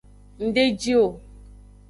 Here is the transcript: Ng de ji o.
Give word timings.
Ng 0.43 0.49
de 0.55 0.63
ji 0.79 0.93
o. 1.03 1.05